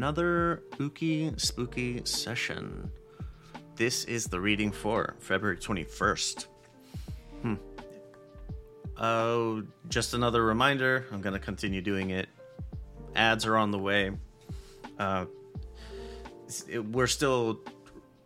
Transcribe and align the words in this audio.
Another 0.00 0.62
spooky, 0.72 1.30
spooky 1.36 2.00
session. 2.06 2.90
This 3.76 4.04
is 4.04 4.24
the 4.24 4.40
reading 4.40 4.72
for 4.72 5.14
February 5.18 5.58
21st. 5.58 6.46
Hmm. 7.42 7.54
Oh, 8.96 9.62
just 9.90 10.14
another 10.14 10.42
reminder. 10.42 11.04
I'm 11.12 11.20
going 11.20 11.34
to 11.34 11.38
continue 11.38 11.82
doing 11.82 12.08
it. 12.12 12.30
Ads 13.14 13.44
are 13.44 13.58
on 13.58 13.72
the 13.72 13.78
way. 13.78 14.12
Uh, 14.98 15.26
it, 16.66 16.78
we're 16.78 17.06
still 17.06 17.60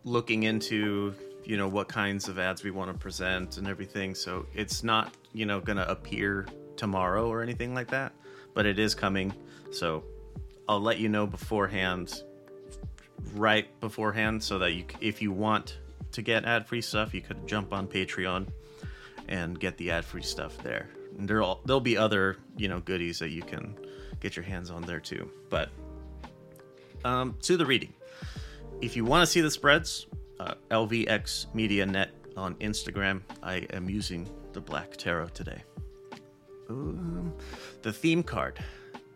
looking 0.05 0.43
into, 0.43 1.13
you 1.43 1.57
know, 1.57 1.67
what 1.67 1.89
kinds 1.89 2.29
of 2.29 2.39
ads 2.39 2.63
we 2.63 2.71
want 2.71 2.89
to 2.89 2.97
present 2.97 3.57
and 3.57 3.67
everything. 3.67 4.15
So 4.15 4.45
it's 4.53 4.81
not, 4.81 5.13
you 5.33 5.45
know, 5.45 5.59
going 5.59 5.77
to 5.77 5.91
appear 5.91 6.47
tomorrow 6.77 7.27
or 7.27 7.43
anything 7.43 7.73
like 7.73 7.89
that, 7.89 8.13
but 8.53 8.65
it 8.65 8.79
is 8.79 8.95
coming. 8.95 9.33
So 9.71 10.05
I'll 10.67 10.79
let 10.79 10.99
you 10.99 11.09
know 11.09 11.27
beforehand, 11.27 12.23
right 13.33 13.67
beforehand, 13.79 14.43
so 14.43 14.59
that 14.59 14.71
you, 14.73 14.85
if 15.01 15.21
you 15.21 15.31
want 15.31 15.77
to 16.11 16.21
get 16.21 16.45
ad-free 16.45 16.81
stuff, 16.81 17.13
you 17.13 17.21
could 17.21 17.47
jump 17.47 17.73
on 17.73 17.87
Patreon 17.87 18.47
and 19.27 19.59
get 19.59 19.77
the 19.77 19.91
ad-free 19.91 20.23
stuff 20.23 20.57
there. 20.63 20.89
And 21.17 21.27
there'll 21.27 21.61
there'll 21.65 21.79
be 21.79 21.97
other 21.97 22.37
you 22.57 22.67
know 22.67 22.79
goodies 22.79 23.19
that 23.19 23.29
you 23.29 23.41
can 23.41 23.77
get 24.19 24.35
your 24.35 24.45
hands 24.45 24.69
on 24.69 24.81
there 24.83 24.99
too. 24.99 25.29
But 25.49 25.69
um, 27.03 27.37
to 27.43 27.57
the 27.57 27.65
reading, 27.65 27.93
if 28.81 28.95
you 28.95 29.05
want 29.05 29.21
to 29.21 29.27
see 29.27 29.41
the 29.41 29.51
spreads, 29.51 30.07
uh, 30.39 30.55
LVX 30.71 31.53
Media 31.53 31.85
Net 31.85 32.11
on 32.37 32.55
Instagram. 32.55 33.21
I 33.41 33.67
am 33.71 33.89
using 33.89 34.29
the 34.53 34.61
Black 34.61 34.97
Tarot 34.97 35.29
today. 35.29 35.63
Um, 36.69 37.33
the 37.81 37.93
theme 37.93 38.23
card 38.23 38.59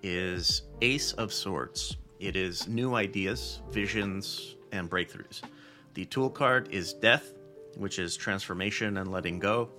is 0.03 0.64
Ace 0.81 1.14
of 1.14 1.33
Swords. 1.33 1.97
It 2.19 2.36
is 2.36 2.67
new 2.67 2.95
ideas, 2.95 3.61
visions, 3.72 4.56
and 4.72 4.89
breakthroughs. 4.89 5.41
The 5.94 6.06
tool 6.06 6.30
card 6.30 6.69
is 6.72 6.94
Death, 6.94 7.33
which 7.78 8.00
is 8.00 8.16
transformation 8.16 8.97
and 8.97 9.11
letting 9.11 9.39
go. 9.39 9.69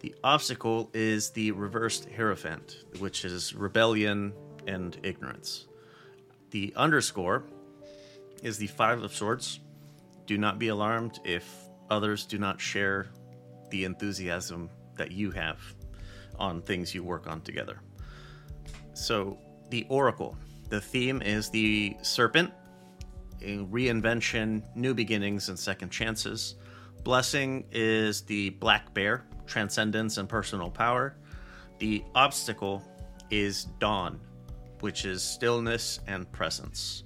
The 0.00 0.14
obstacle 0.22 0.90
is 0.92 1.30
the 1.30 1.52
reversed 1.52 2.08
Hierophant, 2.14 2.84
which 2.98 3.24
is 3.24 3.54
rebellion 3.54 4.32
and 4.66 4.98
ignorance. 5.02 5.66
The 6.50 6.72
underscore 6.76 7.44
is 8.42 8.58
the 8.58 8.66
Five 8.66 9.02
of 9.02 9.14
Swords. 9.14 9.60
Do 10.26 10.38
not 10.38 10.58
be 10.58 10.68
alarmed 10.68 11.20
if 11.24 11.46
others 11.90 12.26
do 12.26 12.38
not 12.38 12.60
share 12.60 13.08
the 13.70 13.84
enthusiasm 13.84 14.70
that 14.96 15.10
you 15.10 15.30
have 15.30 15.58
on 16.38 16.62
things 16.62 16.94
you 16.94 17.02
work 17.02 17.26
on 17.26 17.40
together. 17.40 17.80
So, 18.94 19.38
the 19.70 19.86
Oracle. 19.88 20.36
The 20.68 20.80
theme 20.80 21.22
is 21.22 21.50
the 21.50 21.96
serpent, 22.02 22.52
a 23.42 23.58
reinvention, 23.58 24.62
new 24.74 24.94
beginnings, 24.94 25.48
and 25.48 25.58
second 25.58 25.90
chances. 25.90 26.56
Blessing 27.02 27.64
is 27.70 28.22
the 28.22 28.50
black 28.50 28.94
bear, 28.94 29.26
transcendence 29.46 30.16
and 30.16 30.28
personal 30.28 30.70
power. 30.70 31.16
The 31.78 32.02
obstacle 32.14 32.82
is 33.30 33.64
dawn, 33.78 34.20
which 34.80 35.04
is 35.04 35.22
stillness 35.22 36.00
and 36.06 36.30
presence. 36.32 37.04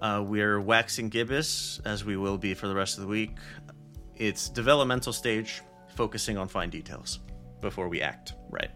Uh, 0.00 0.22
we're 0.26 0.60
waxing 0.60 1.08
gibbous, 1.08 1.80
as 1.84 2.04
we 2.04 2.16
will 2.16 2.38
be 2.38 2.54
for 2.54 2.68
the 2.68 2.74
rest 2.74 2.98
of 2.98 3.02
the 3.02 3.08
week. 3.08 3.36
It's 4.16 4.48
developmental 4.48 5.12
stage, 5.12 5.62
focusing 5.94 6.36
on 6.36 6.48
fine 6.48 6.70
details 6.70 7.20
before 7.60 7.88
we 7.88 8.00
act, 8.00 8.34
right? 8.50 8.70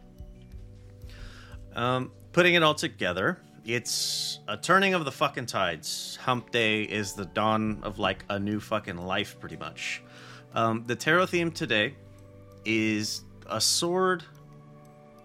Um, 1.74 2.12
putting 2.34 2.54
it 2.54 2.64
all 2.64 2.74
together, 2.74 3.38
it's 3.64 4.40
a 4.48 4.56
turning 4.56 4.92
of 4.92 5.04
the 5.04 5.12
fucking 5.12 5.46
tides. 5.46 6.18
Hump 6.20 6.50
Day 6.50 6.82
is 6.82 7.12
the 7.14 7.26
dawn 7.26 7.78
of 7.84 8.00
like 8.00 8.24
a 8.28 8.38
new 8.40 8.58
fucking 8.58 8.98
life, 8.98 9.38
pretty 9.38 9.56
much. 9.56 10.02
Um, 10.52 10.82
the 10.84 10.96
tarot 10.96 11.26
theme 11.26 11.52
today 11.52 11.94
is 12.64 13.22
a 13.48 13.60
sword 13.60 14.24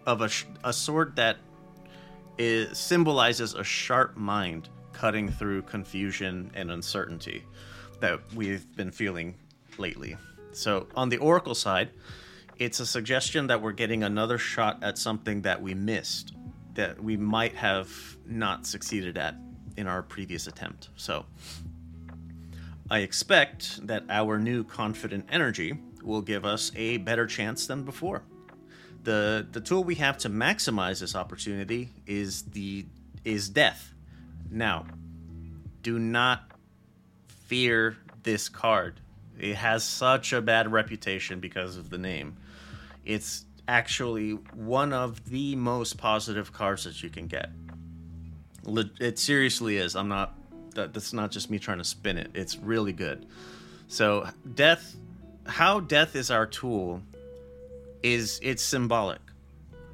of 0.05 0.21
a, 0.21 0.29
sh- 0.29 0.45
a 0.63 0.71
sword 0.71 1.15
that 1.15 1.37
is, 2.37 2.77
symbolizes 2.77 3.55
a 3.55 3.63
sharp 3.63 4.15
mind 4.15 4.69
cutting 4.93 5.29
through 5.29 5.63
confusion 5.63 6.51
and 6.53 6.69
uncertainty 6.69 7.43
that 8.01 8.19
we've 8.35 8.75
been 8.75 8.91
feeling 8.91 9.33
lately. 9.79 10.15
So, 10.51 10.87
on 10.95 11.09
the 11.09 11.17
oracle 11.17 11.55
side, 11.55 11.89
it's 12.59 12.79
a 12.79 12.85
suggestion 12.85 13.47
that 13.47 13.61
we're 13.63 13.71
getting 13.71 14.03
another 14.03 14.37
shot 14.37 14.83
at 14.83 14.99
something 14.99 15.41
that 15.41 15.59
we 15.59 15.73
missed, 15.73 16.33
that 16.79 17.03
we 17.03 17.17
might 17.17 17.55
have 17.55 17.89
not 18.25 18.65
succeeded 18.65 19.17
at 19.17 19.35
in 19.75 19.85
our 19.85 20.01
previous 20.01 20.47
attempt. 20.47 20.87
So, 20.95 21.25
I 22.89 22.99
expect 22.99 23.85
that 23.85 24.03
our 24.09 24.39
new 24.39 24.63
confident 24.63 25.27
energy 25.29 25.77
will 26.01 26.21
give 26.21 26.45
us 26.45 26.71
a 26.77 26.95
better 26.97 27.27
chance 27.27 27.67
than 27.67 27.83
before. 27.83 28.23
The 29.03 29.45
the 29.51 29.59
tool 29.59 29.83
we 29.83 29.95
have 29.95 30.17
to 30.19 30.29
maximize 30.29 31.01
this 31.01 31.15
opportunity 31.15 31.89
is 32.07 32.43
the 32.43 32.85
is 33.25 33.49
death. 33.49 33.93
Now, 34.49 34.85
do 35.81 35.99
not 35.99 36.49
fear 37.27 37.97
this 38.23 38.47
card. 38.47 39.01
It 39.37 39.55
has 39.55 39.83
such 39.83 40.31
a 40.31 40.41
bad 40.41 40.71
reputation 40.71 41.41
because 41.41 41.75
of 41.75 41.89
the 41.89 41.97
name. 41.97 42.37
It's 43.03 43.43
actually 43.69 44.31
one 44.55 44.91
of 44.91 45.29
the 45.29 45.55
most 45.55 45.97
positive 45.97 46.51
cards 46.51 46.85
that 46.85 47.03
you 47.03 47.09
can 47.09 47.27
get. 47.27 47.51
It 48.99 49.19
seriously 49.19 49.77
is. 49.77 49.95
I'm 49.95 50.09
not. 50.09 50.35
That's 50.73 51.13
not 51.13 51.31
just 51.31 51.49
me 51.49 51.59
trying 51.59 51.77
to 51.77 51.83
spin 51.83 52.17
it. 52.17 52.31
It's 52.33 52.57
really 52.57 52.93
good. 52.93 53.27
So 53.87 54.27
death, 54.55 54.95
how 55.45 55.79
death 55.79 56.15
is 56.15 56.31
our 56.31 56.45
tool, 56.45 57.01
is 58.01 58.39
it's 58.41 58.63
symbolic. 58.63 59.21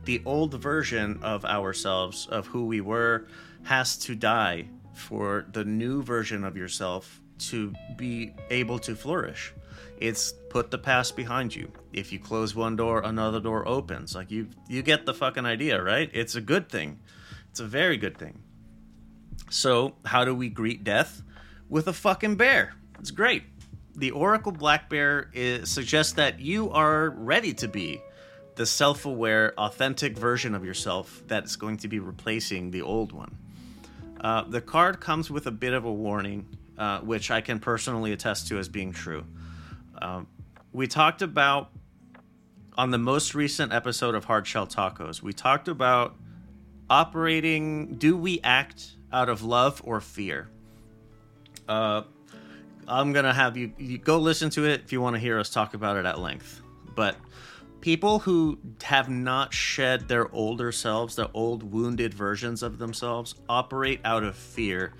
The 0.06 0.22
old 0.26 0.54
version 0.54 1.20
of 1.22 1.44
ourselves, 1.46 2.28
of 2.28 2.48
who 2.48 2.66
we 2.66 2.82
were, 2.82 3.28
has 3.64 3.98
to 4.00 4.16
die 4.16 4.68
for 4.94 5.46
the 5.52 5.66
new 5.66 6.02
version 6.02 6.44
of 6.44 6.56
yourself 6.56 7.22
to 7.38 7.74
be 7.96 8.34
able 8.50 8.80
to 8.80 8.96
flourish. 8.96 9.54
It's 9.98 10.34
put 10.50 10.72
the 10.72 10.78
past 10.78 11.16
behind 11.16 11.56
you. 11.56 11.72
If 11.94 12.12
you 12.12 12.20
close 12.20 12.56
one 12.56 12.76
door, 12.76 13.02
another 13.02 13.40
door 13.40 13.68
opens. 13.68 14.16
Like 14.16 14.32
you 14.32 14.50
you 14.68 14.82
get 14.82 15.06
the 15.06 15.14
fucking 15.14 15.46
idea, 15.46 15.82
right? 15.82 16.10
It's 16.14 16.36
a 16.36 16.42
good 16.42 16.70
thing. 16.70 17.00
It's 17.50 17.60
a 17.60 17.66
very 17.66 17.98
good 17.98 18.18
thing. 18.18 18.42
So, 19.50 19.96
how 20.06 20.26
do 20.26 20.34
we 20.34 20.50
greet 20.50 20.84
death? 20.84 21.22
With 21.70 21.88
a 21.88 21.94
fucking 21.94 22.36
bear. 22.36 22.74
It's 23.00 23.12
great. 23.12 23.44
The 23.96 24.12
Oracle 24.12 24.52
Black 24.52 24.90
Bear 24.90 25.30
is, 25.34 25.70
suggests 25.70 26.14
that 26.14 26.40
you 26.40 26.70
are 26.72 27.10
ready 27.12 27.54
to 27.56 27.68
be 27.68 28.02
the 28.56 28.66
self 28.66 29.06
aware, 29.06 29.54
authentic 29.58 30.18
version 30.18 30.56
of 30.56 30.66
yourself 30.66 31.24
that's 31.28 31.56
going 31.56 31.78
to 31.78 31.88
be 31.88 32.00
replacing 32.00 32.72
the 32.72 32.82
old 32.82 33.12
one. 33.12 33.38
Uh, 34.20 34.44
the 34.44 34.62
card 34.62 35.00
comes 35.00 35.30
with 35.30 35.46
a 35.46 35.52
bit 35.52 35.74
of 35.74 35.86
a 35.86 35.94
warning, 35.94 36.48
uh, 36.78 37.00
which 37.00 37.32
I 37.32 37.42
can 37.42 37.60
personally 37.60 38.12
attest 38.12 38.48
to 38.50 38.60
as 38.60 38.70
being 38.70 38.92
true. 38.92 39.26
Um, 40.02 40.28
we 40.74 40.88
talked 40.88 41.22
about 41.22 41.72
on 42.78 42.92
the 42.92 42.98
most 42.98 43.34
recent 43.34 43.72
episode 43.72 44.16
of 44.16 44.26
Hard 44.26 44.46
Shell 44.46 44.68
Tacos, 44.68 45.22
we 45.22 45.34
talked 45.34 45.68
about 45.68 46.16
operating. 46.90 47.96
Do 47.96 48.18
we 48.18 48.42
act 48.44 48.96
out 49.12 49.30
of 49.30 49.44
love 49.44 49.82
or 49.86 50.02
fear? 50.02 50.50
Uh, 51.68 52.04
I'm 52.88 53.14
gonna 53.14 53.34
have 53.34 53.58
you, 53.58 53.72
you 53.78 53.98
go 53.98 54.20
listen 54.20 54.50
to 54.52 54.66
it 54.66 54.82
if 54.82 54.92
you 54.92 55.02
want 55.02 55.16
to 55.16 55.20
hear 55.20 55.40
us 55.40 55.50
talk 55.50 55.74
about 55.74 55.98
it 55.98 56.06
at 56.06 56.20
length. 56.20 56.62
But 56.96 57.16
people 57.82 58.20
who 58.20 58.60
have 58.84 59.10
not 59.10 59.54
shed 59.54 60.08
their 60.08 60.32
older 60.34 60.72
selves, 60.72 61.16
the 61.16 61.30
old 61.34 61.64
wounded 61.64 62.14
versions 62.14 62.62
of 62.62 62.78
themselves, 62.78 63.36
operate 63.48 64.02
out 64.04 64.24
of 64.24 64.36
fear 64.36 64.94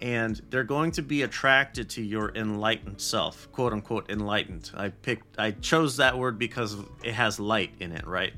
and 0.00 0.40
they're 0.50 0.64
going 0.64 0.92
to 0.92 1.02
be 1.02 1.22
attracted 1.22 1.90
to 1.90 2.02
your 2.02 2.32
enlightened 2.34 3.00
self, 3.00 3.50
quote 3.52 3.72
unquote 3.72 4.10
enlightened. 4.10 4.70
I 4.74 4.90
picked 4.90 5.38
I 5.38 5.52
chose 5.52 5.96
that 5.96 6.16
word 6.16 6.38
because 6.38 6.76
it 7.02 7.14
has 7.14 7.40
light 7.40 7.72
in 7.80 7.92
it, 7.92 8.06
right? 8.06 8.32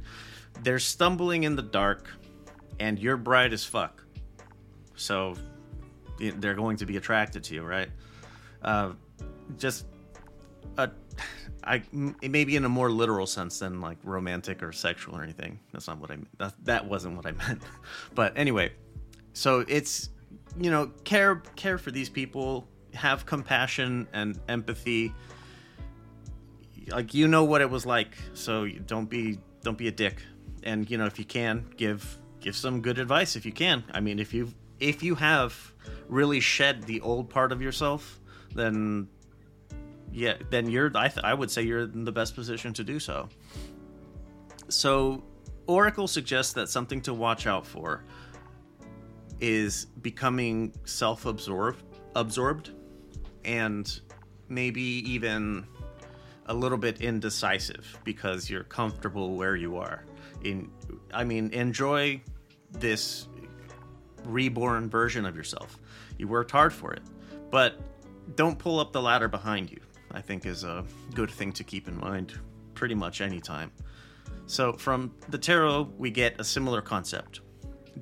They're 0.62 0.78
stumbling 0.78 1.44
in 1.44 1.56
the 1.56 1.62
dark 1.62 2.08
and 2.78 2.98
you're 2.98 3.16
bright 3.16 3.52
as 3.52 3.64
fuck. 3.64 4.02
So 4.96 5.34
they're 6.18 6.54
going 6.54 6.76
to 6.78 6.86
be 6.86 6.96
attracted 6.96 7.44
to 7.44 7.54
you, 7.54 7.62
right? 7.62 7.88
Uh, 8.62 8.92
just 9.58 9.86
a 10.78 10.90
I 11.62 11.82
maybe 11.92 12.56
in 12.56 12.64
a 12.64 12.68
more 12.68 12.90
literal 12.90 13.26
sense 13.26 13.58
than 13.58 13.80
like 13.80 13.98
romantic 14.02 14.62
or 14.62 14.72
sexual 14.72 15.16
or 15.16 15.22
anything. 15.22 15.58
That's 15.72 15.86
not 15.88 15.98
what 15.98 16.10
I 16.10 16.16
that 16.38 16.54
that 16.64 16.86
wasn't 16.86 17.16
what 17.16 17.26
I 17.26 17.32
meant. 17.32 17.62
But 18.14 18.32
anyway, 18.36 18.72
so 19.34 19.64
it's 19.68 20.10
you 20.58 20.70
know 20.70 20.88
care 21.04 21.36
care 21.56 21.78
for 21.78 21.90
these 21.90 22.08
people, 22.08 22.66
have 22.94 23.26
compassion 23.26 24.08
and 24.12 24.38
empathy. 24.48 25.12
Like 26.88 27.14
you 27.14 27.28
know 27.28 27.44
what 27.44 27.60
it 27.60 27.70
was 27.70 27.86
like, 27.86 28.16
so 28.34 28.66
don't 28.66 29.08
be 29.08 29.38
don't 29.62 29.78
be 29.78 29.88
a 29.88 29.92
dick. 29.92 30.22
And 30.62 30.90
you 30.90 30.98
know 30.98 31.06
if 31.06 31.18
you 31.18 31.24
can 31.24 31.66
give 31.76 32.18
give 32.40 32.56
some 32.56 32.80
good 32.80 32.98
advice 32.98 33.36
if 33.36 33.44
you 33.44 33.52
can. 33.52 33.84
I 33.92 34.00
mean 34.00 34.18
if 34.18 34.34
you've 34.34 34.54
if 34.80 35.02
you 35.02 35.14
have 35.14 35.74
really 36.08 36.40
shed 36.40 36.84
the 36.84 37.00
old 37.02 37.28
part 37.28 37.52
of 37.52 37.60
yourself, 37.62 38.20
then 38.54 39.08
yeah, 40.12 40.34
then 40.50 40.68
you're 40.68 40.90
I, 40.94 41.08
th- 41.08 41.24
I 41.24 41.34
would 41.34 41.50
say 41.50 41.62
you're 41.62 41.82
in 41.82 42.04
the 42.04 42.12
best 42.12 42.34
position 42.34 42.72
to 42.74 42.84
do 42.84 42.98
so. 42.98 43.28
So, 44.68 45.22
Oracle 45.66 46.08
suggests 46.08 46.52
that 46.54 46.68
something 46.68 47.00
to 47.02 47.14
watch 47.14 47.46
out 47.46 47.66
for 47.66 48.04
is 49.40 49.86
becoming 50.02 50.72
self-absorbed, 50.84 51.82
absorbed, 52.14 52.70
and 53.44 54.00
maybe 54.48 54.82
even 54.82 55.66
a 56.46 56.54
little 56.54 56.78
bit 56.78 57.00
indecisive 57.00 57.98
because 58.04 58.50
you're 58.50 58.64
comfortable 58.64 59.36
where 59.36 59.56
you 59.56 59.76
are. 59.76 60.04
In, 60.42 60.70
I 61.14 61.24
mean, 61.24 61.50
enjoy 61.52 62.20
this 62.72 63.28
reborn 64.24 64.90
version 64.90 65.24
of 65.24 65.36
yourself. 65.36 65.78
You 66.18 66.28
worked 66.28 66.50
hard 66.50 66.72
for 66.72 66.92
it, 66.92 67.02
but 67.50 67.80
don't 68.36 68.58
pull 68.58 68.80
up 68.80 68.92
the 68.92 69.00
ladder 69.00 69.28
behind 69.28 69.70
you. 69.70 69.80
I 70.12 70.20
think 70.20 70.44
is 70.44 70.64
a 70.64 70.84
good 71.14 71.30
thing 71.30 71.52
to 71.52 71.64
keep 71.64 71.86
in 71.86 71.96
mind 71.98 72.34
pretty 72.74 72.94
much 72.94 73.20
any 73.20 73.40
time. 73.40 73.70
So 74.46 74.72
from 74.72 75.14
the 75.28 75.38
tarot, 75.38 75.90
we 75.96 76.10
get 76.10 76.40
a 76.40 76.44
similar 76.44 76.82
concept. 76.82 77.40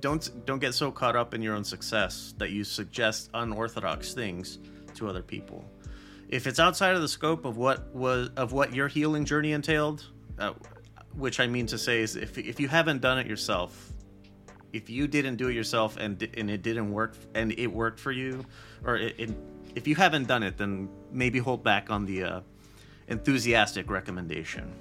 Don't 0.00 0.44
don't 0.46 0.58
get 0.58 0.74
so 0.74 0.90
caught 0.90 1.16
up 1.16 1.34
in 1.34 1.42
your 1.42 1.54
own 1.54 1.64
success 1.64 2.34
that 2.38 2.50
you 2.50 2.64
suggest 2.64 3.30
unorthodox 3.34 4.14
things 4.14 4.58
to 4.94 5.08
other 5.08 5.22
people. 5.22 5.64
If 6.28 6.46
it's 6.46 6.58
outside 6.58 6.94
of 6.94 7.00
the 7.00 7.08
scope 7.08 7.44
of 7.44 7.56
what 7.56 7.94
was 7.94 8.30
of 8.36 8.52
what 8.52 8.74
your 8.74 8.88
healing 8.88 9.24
journey 9.24 9.52
entailed, 9.52 10.04
uh, 10.38 10.52
which 11.14 11.40
I 11.40 11.46
mean 11.46 11.66
to 11.66 11.78
say 11.78 12.00
is 12.00 12.16
if 12.16 12.36
if 12.38 12.60
you 12.60 12.68
haven't 12.68 13.00
done 13.00 13.18
it 13.18 13.26
yourself, 13.26 13.92
if 14.72 14.90
you 14.90 15.08
didn't 15.08 15.36
do 15.36 15.48
it 15.48 15.54
yourself 15.54 15.96
and 15.96 16.22
and 16.36 16.50
it 16.50 16.62
didn't 16.62 16.92
work 16.92 17.14
and 17.34 17.52
it 17.58 17.68
worked 17.68 17.98
for 17.98 18.12
you, 18.12 18.44
or 18.84 18.96
it, 18.96 19.14
it 19.18 19.30
if 19.74 19.86
you 19.86 19.94
haven't 19.94 20.26
done 20.26 20.42
it, 20.42 20.58
then 20.58 20.88
maybe 21.10 21.38
hold 21.38 21.62
back 21.62 21.90
on 21.90 22.04
the 22.04 22.22
uh, 22.22 22.40
enthusiastic 23.08 23.90
recommendation. 23.90 24.72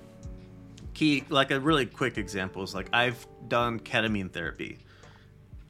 Key, 0.93 1.23
like 1.29 1.51
a 1.51 1.59
really 1.59 1.85
quick 1.85 2.17
example 2.17 2.63
is 2.63 2.73
like 2.73 2.89
I've 2.91 3.25
done 3.47 3.79
ketamine 3.79 4.31
therapy. 4.31 4.79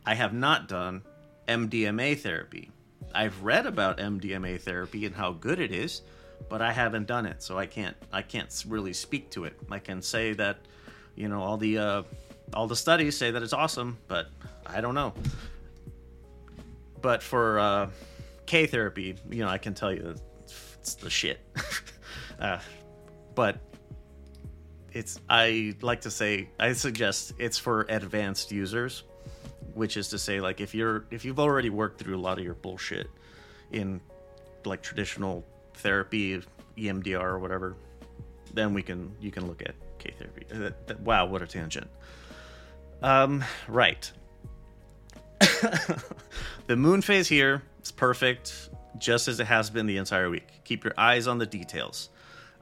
I 0.08 0.16
have 0.16 0.34
not 0.34 0.70
done 0.70 1.04
MDMA 1.50 2.18
therapy. 2.18 2.72
I've 3.14 3.44
read 3.44 3.66
about 3.66 3.98
MDMA 3.98 4.62
therapy 4.62 5.06
and 5.06 5.14
how 5.14 5.34
good 5.34 5.60
it 5.60 5.74
is, 5.74 6.02
but 6.48 6.62
I 6.62 6.72
haven't 6.72 7.08
done 7.08 7.26
it, 7.26 7.44
so 7.44 7.60
I 7.60 7.66
can't 7.66 7.96
I 8.14 8.22
can't 8.22 8.64
really 8.70 8.94
speak 8.94 9.30
to 9.32 9.44
it. 9.44 9.60
I 9.70 9.80
can 9.80 10.02
say 10.02 10.32
that, 10.34 10.60
you 11.16 11.28
know, 11.28 11.42
all 11.42 11.58
the 11.58 11.78
uh, 11.78 12.04
all 12.54 12.68
the 12.68 12.76
studies 12.76 13.18
say 13.18 13.32
that 13.32 13.44
it's 13.44 13.52
awesome, 13.52 13.98
but 14.08 14.30
I 14.66 14.80
don't 14.80 14.96
know. 14.96 15.14
But 17.02 17.22
for 17.22 17.60
uh, 17.60 17.90
K 18.46 18.66
therapy, 18.66 19.18
you 19.30 19.44
know, 19.44 19.50
I 19.50 19.58
can 19.58 19.74
tell 19.74 19.92
you 19.92 20.16
it's 20.80 20.96
the 20.96 21.10
shit. 21.10 21.42
uh, 22.40 22.60
but 23.36 23.60
it's 24.94 25.20
I 25.30 25.76
like 25.82 26.00
to 26.02 26.12
say 26.12 26.48
I 26.58 26.72
suggest 26.72 27.34
it's 27.40 27.58
for 27.58 27.86
advanced 27.90 28.54
users, 28.54 29.04
which 29.78 29.96
is 29.96 30.10
to 30.10 30.18
say 30.18 30.42
like 30.42 30.60
if 30.60 30.74
you're 30.74 31.06
if 31.12 31.24
you've 31.24 31.40
already 31.40 31.70
worked 31.70 32.00
through 32.00 32.18
a 32.18 32.20
lot 32.20 32.40
of 32.40 32.44
your 32.44 32.56
bullshit 32.56 33.08
in 33.72 34.02
like 34.66 34.82
traditional 34.82 35.46
therapy, 35.76 36.42
EMDR 36.78 37.22
or 37.22 37.40
whatever, 37.40 37.76
then 38.54 38.74
we 38.74 38.82
can 38.82 39.16
you 39.22 39.32
can 39.32 39.48
look 39.48 39.62
at 39.62 39.76
K 40.00 40.14
therapy. 40.18 40.46
Uh, 40.52 40.72
wow, 41.04 41.26
what 41.28 41.42
a 41.42 41.48
tangent. 41.48 41.88
Um, 43.02 43.44
right. 43.68 44.12
the 45.40 46.76
moon 46.76 47.04
phase 47.04 47.28
here 47.28 47.62
is 47.84 47.92
perfect, 47.92 48.70
just 48.98 49.28
as 49.28 49.40
it 49.40 49.46
has 49.46 49.70
been 49.70 49.86
the 49.86 49.98
entire 49.98 50.30
week. 50.30 50.48
Keep 50.64 50.84
your 50.84 50.94
eyes 50.98 51.28
on 51.28 51.38
the 51.38 51.46
details. 51.46 52.10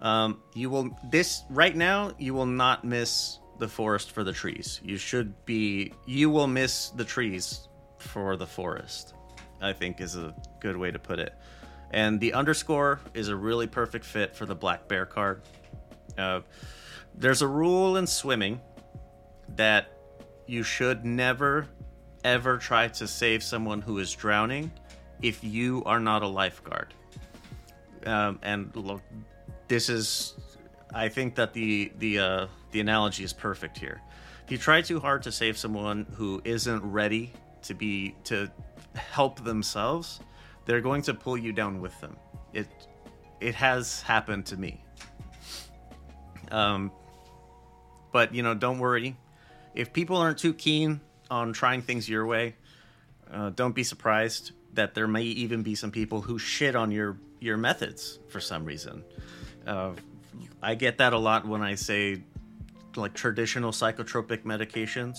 Um, 0.01 0.41
you 0.53 0.69
will 0.69 0.89
this 1.09 1.43
right 1.49 1.75
now. 1.75 2.11
You 2.19 2.33
will 2.33 2.45
not 2.45 2.83
miss 2.83 3.39
the 3.59 3.67
forest 3.67 4.11
for 4.11 4.23
the 4.23 4.33
trees. 4.33 4.81
You 4.83 4.97
should 4.97 5.45
be. 5.45 5.93
You 6.05 6.29
will 6.29 6.47
miss 6.47 6.89
the 6.89 7.05
trees 7.05 7.67
for 7.97 8.35
the 8.35 8.47
forest. 8.47 9.13
I 9.61 9.73
think 9.73 10.01
is 10.01 10.15
a 10.15 10.35
good 10.59 10.77
way 10.77 10.91
to 10.91 10.99
put 10.99 11.19
it. 11.19 11.33
And 11.91 12.19
the 12.19 12.33
underscore 12.33 12.99
is 13.13 13.29
a 13.29 13.35
really 13.35 13.67
perfect 13.67 14.05
fit 14.05 14.35
for 14.35 14.45
the 14.45 14.55
black 14.55 14.87
bear 14.87 15.05
card. 15.05 15.41
Uh, 16.17 16.41
there's 17.13 17.41
a 17.41 17.47
rule 17.47 17.97
in 17.97 18.05
swimming 18.05 18.59
that 19.55 19.87
you 20.45 20.63
should 20.63 21.05
never 21.05 21.67
ever 22.25 22.57
try 22.57 22.87
to 22.87 23.07
save 23.07 23.43
someone 23.43 23.81
who 23.81 23.99
is 23.99 24.11
drowning 24.13 24.71
if 25.21 25.43
you 25.43 25.83
are 25.85 25.99
not 25.99 26.23
a 26.23 26.27
lifeguard. 26.27 26.93
Um, 28.05 28.39
and 28.41 28.75
look, 28.75 29.01
this 29.67 29.89
is, 29.89 30.33
I 30.95 31.09
think 31.09 31.35
that 31.35 31.53
the 31.53 31.91
the 31.99 32.19
uh, 32.19 32.47
the 32.71 32.79
analogy 32.79 33.25
is 33.25 33.33
perfect 33.33 33.77
here. 33.77 34.01
If 34.45 34.51
you 34.51 34.57
try 34.57 34.81
too 34.81 34.99
hard 35.01 35.23
to 35.23 35.31
save 35.31 35.57
someone 35.57 36.07
who 36.13 36.41
isn't 36.45 36.81
ready 36.83 37.33
to 37.63 37.73
be 37.73 38.15
to 38.25 38.49
help 38.95 39.43
themselves, 39.43 40.21
they're 40.65 40.81
going 40.81 41.01
to 41.03 41.13
pull 41.13 41.37
you 41.37 41.51
down 41.51 41.81
with 41.81 41.99
them. 41.99 42.15
It 42.53 42.67
it 43.41 43.55
has 43.55 44.01
happened 44.01 44.45
to 44.47 44.57
me. 44.57 44.81
Um, 46.49 46.91
but 48.13 48.33
you 48.33 48.41
know, 48.41 48.53
don't 48.53 48.79
worry. 48.79 49.17
If 49.73 49.91
people 49.91 50.15
aren't 50.15 50.37
too 50.37 50.53
keen 50.53 51.01
on 51.29 51.51
trying 51.51 51.81
things 51.81 52.07
your 52.07 52.25
way, 52.25 52.55
uh, 53.29 53.49
don't 53.49 53.75
be 53.75 53.83
surprised 53.83 54.53
that 54.75 54.93
there 54.93 55.07
may 55.07 55.23
even 55.23 55.61
be 55.61 55.75
some 55.75 55.91
people 55.91 56.21
who 56.21 56.39
shit 56.39 56.73
on 56.73 56.91
your 56.91 57.17
your 57.41 57.57
methods 57.57 58.19
for 58.29 58.39
some 58.39 58.63
reason. 58.63 59.03
Uh, 59.67 59.91
I 60.61 60.75
get 60.75 60.97
that 60.97 61.13
a 61.13 61.17
lot 61.17 61.47
when 61.47 61.61
I 61.61 61.75
say 61.75 62.23
like 62.95 63.13
traditional 63.13 63.71
psychotropic 63.71 64.43
medications 64.43 65.17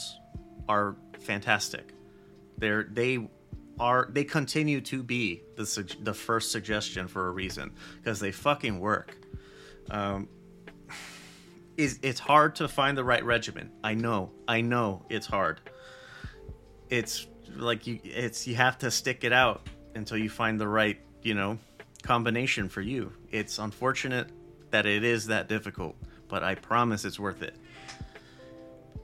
are 0.69 0.97
fantastic. 1.21 1.93
They're 2.59 2.85
they 2.85 3.29
are 3.79 4.09
they 4.11 4.25
continue 4.25 4.81
to 4.83 5.03
be 5.03 5.43
the 5.57 5.97
the 6.01 6.15
first 6.15 6.53
suggestion 6.53 7.09
for 7.09 7.29
a 7.29 7.31
reason 7.31 7.73
because 7.99 8.21
they 8.21 8.33
fucking 8.33 8.81
work. 8.81 9.17
Um, 9.91 10.29
is 11.77 11.99
it's 12.03 12.21
hard 12.21 12.57
to 12.57 12.69
find 12.69 12.97
the 12.97 13.05
right 13.05 13.25
regimen. 13.25 13.71
I 13.85 13.95
know, 13.95 14.33
I 14.49 14.63
know, 14.63 15.05
it's 15.11 15.27
hard. 15.27 15.61
It's 16.89 17.27
like 17.55 17.87
you, 17.87 18.01
it's 18.03 18.47
you 18.47 18.55
have 18.55 18.79
to 18.79 18.91
stick 18.91 19.25
it 19.25 19.33
out 19.33 19.69
until 19.95 20.17
you 20.17 20.31
find 20.31 20.59
the 20.59 20.69
right, 20.69 20.99
you 21.23 21.35
know, 21.35 21.59
combination 22.03 22.69
for 22.69 22.81
you. 22.81 23.13
It's 23.31 23.59
unfortunate 23.59 24.31
that 24.77 24.85
it 24.85 25.05
is 25.05 25.29
that 25.29 25.49
difficult, 25.49 25.97
but 26.29 26.43
I 26.43 26.55
promise 26.55 27.07
it's 27.07 27.19
worth 27.19 27.41
it. 27.41 27.57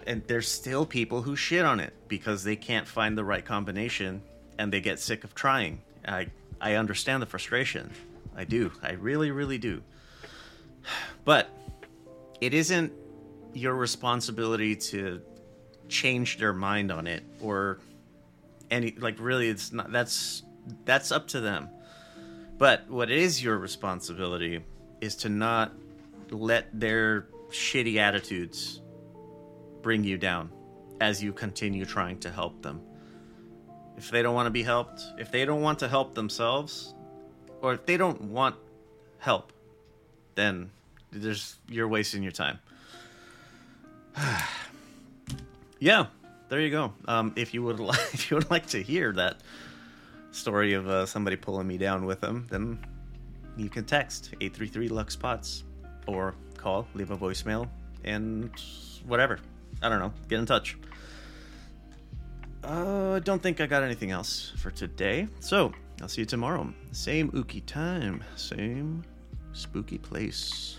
And 0.07 0.23
there's 0.27 0.47
still 0.47 0.85
people 0.85 1.23
who 1.23 1.35
shit 1.35 1.65
on 1.65 1.81
it 1.81 1.95
because 2.09 2.45
they 2.45 2.57
can't 2.57 2.87
find 2.87 3.17
the 3.17 3.25
right 3.25 3.43
combination 3.43 4.21
and 4.59 4.71
they 4.71 4.83
get 4.83 5.01
sick 5.01 5.25
of 5.25 5.35
trying. 5.35 5.81
I 6.07 6.27
I 6.61 6.75
understand 6.75 7.23
the 7.23 7.27
frustration. 7.27 7.91
I 8.37 8.45
do. 8.45 8.71
I 8.83 8.93
really 8.93 9.31
really 9.31 9.57
do. 9.59 9.83
But 11.25 11.49
it 12.41 12.53
isn't 12.53 12.93
your 13.55 13.75
responsibility 13.75 14.75
to 14.75 15.23
change 15.89 16.37
their 16.37 16.53
mind 16.53 16.91
on 16.93 17.07
it 17.07 17.23
or 17.41 17.79
any 18.71 18.91
like 18.99 19.17
really 19.21 19.49
it's 19.49 19.73
not 19.73 19.91
that's 19.93 20.43
that's 20.85 21.13
up 21.13 21.29
to 21.29 21.41
them 21.41 21.69
but 22.59 22.89
what 22.91 23.11
is 23.11 23.43
your 23.43 23.57
responsibility 23.59 24.61
is 25.03 25.15
to 25.17 25.29
not 25.29 25.73
let 26.31 26.69
their 26.73 27.27
shitty 27.51 27.97
attitudes 27.97 28.81
bring 29.83 30.03
you 30.03 30.17
down 30.17 30.51
as 31.01 31.23
you 31.23 31.33
continue 31.33 31.85
trying 31.85 32.19
to 32.19 32.31
help 32.31 32.63
them 32.63 32.81
if 33.99 34.11
they 34.11 34.23
don't 34.23 34.35
want 34.35 34.47
to 34.47 34.51
be 34.51 34.63
helped 34.63 35.03
if 35.19 35.31
they 35.31 35.45
don't 35.45 35.61
want 35.61 35.79
to 35.79 35.89
help 35.89 36.15
themselves 36.15 36.95
or 37.61 37.75
if 37.75 37.85
they 37.85 37.99
don't 37.99 38.23
want 38.23 38.57
help 39.19 39.53
then 40.37 40.71
there's 41.11 41.57
you're 41.69 41.89
wasting 41.89 42.23
your 42.23 42.33
time 42.33 42.59
yeah 45.79 46.07
there 46.53 46.61
you 46.61 46.69
go. 46.69 46.93
Um, 47.09 47.33
if 47.35 47.55
you 47.55 47.63
would 47.63 47.81
like, 47.81 48.13
if 48.13 48.31
you 48.31 48.37
would 48.37 48.51
like 48.51 48.67
to 48.67 48.83
hear 48.83 49.11
that 49.13 49.39
story 50.33 50.75
of 50.75 50.87
uh, 50.87 51.07
somebody 51.07 51.35
pulling 51.35 51.67
me 51.67 51.79
down 51.79 52.05
with 52.05 52.21
them, 52.21 52.47
then 52.51 52.79
you 53.57 53.69
can 53.69 53.85
text 53.85 54.35
eight 54.41 54.55
three 54.55 54.69
three 54.69 54.89
Lux 54.89 55.17
Pods 55.17 55.65
or 56.07 56.35
call, 56.57 56.87
leave 56.95 57.11
a 57.11 57.17
voicemail, 57.17 57.69
and 58.05 58.51
whatever. 59.07 59.39
I 59.83 59.89
don't 59.89 59.99
know. 59.99 60.13
Get 60.29 60.39
in 60.39 60.47
touch. 60.47 60.77
Uh, 62.65 63.15
I 63.15 63.19
don't 63.19 63.43
think 63.43 63.61
I 63.61 63.67
got 63.67 63.83
anything 63.83 64.13
else 64.13 64.53
for 64.57 64.71
today. 64.71 65.27
So 65.41 65.73
I'll 66.01 66.09
see 66.09 66.23
you 66.23 66.27
tomorrow. 66.27 66.73
Same 66.93 67.31
ookie 67.33 67.65
time, 67.67 68.23
same 68.37 69.05
spooky 69.53 69.99
place. 69.99 70.79